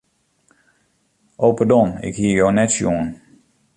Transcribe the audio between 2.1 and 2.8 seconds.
hie jo net